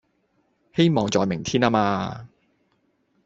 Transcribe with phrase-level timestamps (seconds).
[0.73, 2.27] 希望在明天吖嘛